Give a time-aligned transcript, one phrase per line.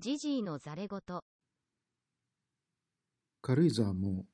[0.00, 1.20] ジジイのざれ言。
[3.42, 4.24] 軽井沢も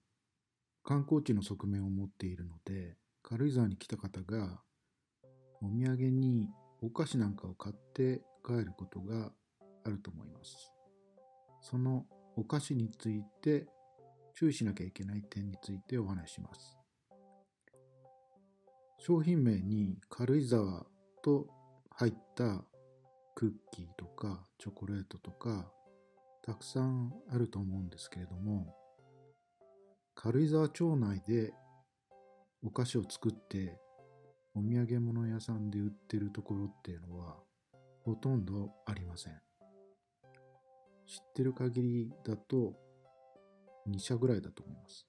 [0.84, 4.60] 観光地の側面を持っているので、軽井沢に来た方が
[5.60, 6.48] お土産に
[6.80, 9.32] お菓子なんかを買って帰ることが
[9.84, 10.72] あると思います。
[11.60, 12.04] その
[12.36, 13.66] お菓子について
[14.36, 16.78] 注意しなきゃいけない点についてお話します。
[19.00, 20.86] 商品名に軽井沢
[21.24, 21.48] と
[21.90, 22.62] 入った
[23.36, 25.70] クッキーとかチョコレートとか
[26.42, 28.74] たくさんあると思うんですけれども
[30.14, 31.52] 軽井沢町内で
[32.64, 33.78] お菓子を作って
[34.54, 37.36] お土産物屋さんで売ってるところっていうのは
[38.06, 39.34] ほとんどありません。
[41.06, 42.72] 知ってる限りだと
[43.86, 45.06] 2社ぐらいだと思います。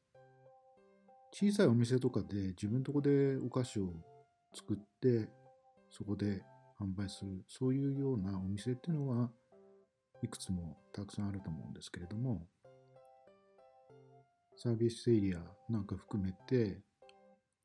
[1.32, 3.94] 小さいお店とかで自分とこでお菓子を
[4.54, 5.30] 作って
[5.90, 6.42] そこで
[6.80, 9.30] 販売するそういうようなお店っていうのは
[10.24, 12.48] いくつもたくさんあると思うんですけれども
[14.56, 16.80] サービスエリアなんか含めて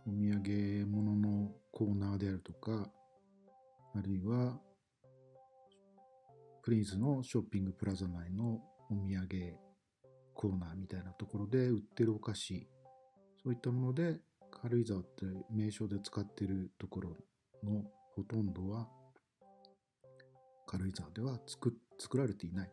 [0.07, 2.91] お土産物のコーナーであるとか
[3.95, 4.59] あるいは
[6.63, 8.61] プリンスのショッピングプラザ内の
[8.91, 9.57] お土産
[10.35, 12.69] コーナーみたいなところで売ってるお菓子
[13.43, 17.17] そういったもので軽井沢って名称で使ってるところ
[17.65, 17.83] の
[18.15, 18.89] ほとんどは
[20.73, 22.71] 軽井沢では作作られていない。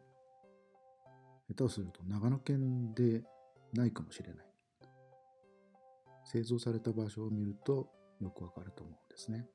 [1.50, 3.24] 下手をすると長野県で
[3.74, 4.46] ないかもしれない。
[6.24, 7.90] 製造された場所を見ると
[8.22, 9.50] よくわかると思うんですね。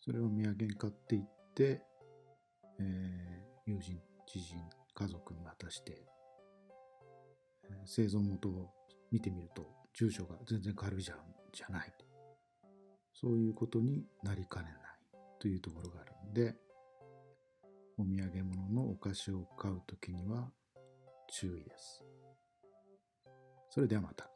[0.00, 1.22] それを土産に買っていっ
[1.54, 1.82] て、
[2.78, 4.58] えー、友人、知人、
[4.92, 6.04] 家族に渡して、
[7.70, 8.70] え、製造元を
[9.10, 11.14] 見てみると住所が全然軽いじゃ
[11.54, 11.92] じゃない。
[13.14, 14.84] そういうことになりかねない。
[15.44, 16.03] というところがあ
[16.34, 16.54] で
[17.96, 20.50] お土産物のお菓子を買うときには
[21.30, 22.04] 注意です。
[23.70, 24.33] それではまた。